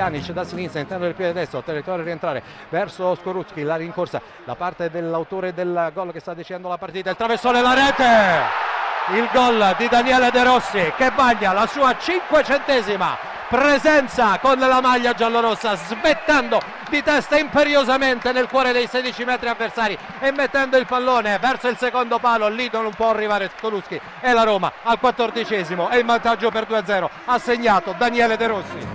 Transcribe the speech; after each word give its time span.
Pjanic 0.00 0.30
da 0.30 0.44
sinistra, 0.44 0.80
interno 0.80 1.04
del 1.04 1.14
piede 1.14 1.34
destro, 1.34 1.60
territorio 1.60 2.02
rientrare 2.02 2.42
verso 2.70 3.14
Skorutski, 3.16 3.62
la 3.62 3.76
rincorsa 3.76 4.22
da 4.46 4.54
parte 4.54 4.88
dell'autore 4.88 5.52
del 5.52 5.90
gol 5.92 6.10
che 6.10 6.20
sta 6.20 6.32
decidendo 6.32 6.68
la 6.68 6.78
partita, 6.78 7.10
il 7.10 7.16
traversone 7.16 7.58
e 7.58 7.62
la 7.62 7.74
rete! 7.74 9.18
Il 9.18 9.28
gol 9.30 9.74
di 9.76 9.88
Daniele 9.88 10.30
De 10.30 10.42
Rossi 10.42 10.92
che 10.96 11.10
bagna 11.10 11.52
la 11.52 11.66
sua 11.66 11.98
cinquecentesima 11.98 13.18
presenza 13.46 14.38
con 14.38 14.58
la 14.58 14.80
maglia 14.80 15.12
giallorossa, 15.12 15.76
svettando 15.76 16.62
di 16.88 17.02
testa 17.02 17.36
imperiosamente 17.36 18.32
nel 18.32 18.48
cuore 18.48 18.72
dei 18.72 18.86
16 18.86 19.24
metri 19.24 19.50
avversari 19.50 19.98
e 20.20 20.30
mettendo 20.30 20.78
il 20.78 20.86
pallone 20.86 21.36
verso 21.38 21.68
il 21.68 21.76
secondo 21.76 22.18
palo. 22.18 22.48
Lì 22.48 22.70
non 22.72 22.90
può 22.94 23.10
arrivare 23.10 23.50
Toluski 23.60 24.00
e 24.20 24.32
la 24.32 24.44
Roma 24.44 24.72
al 24.82 24.98
quattordicesimo 24.98 25.90
e 25.90 25.98
il 25.98 26.06
vantaggio 26.06 26.50
per 26.50 26.66
2-0 26.66 27.06
ha 27.26 27.38
segnato 27.38 27.94
Daniele 27.98 28.38
De 28.38 28.46
Rossi. 28.46 28.89